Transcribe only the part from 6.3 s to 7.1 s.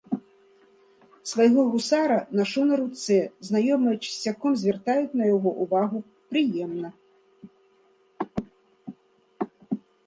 прыемна!